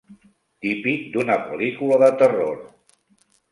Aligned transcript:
Típic 0.65 1.03
d'una 1.17 1.37
pel·lícula 1.51 2.01
de 2.07 2.11
terror. 2.25 2.59